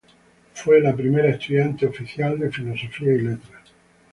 [0.55, 3.71] Fue la primera estudiante oficial de Filosofía y Letras.